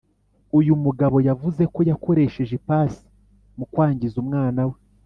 [0.57, 3.03] Uyu mugabo yavuze ko yakoresheje ipasi
[3.57, 4.77] mu kwangiza umwana we.